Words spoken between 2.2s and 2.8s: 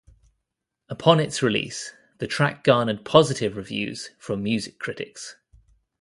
track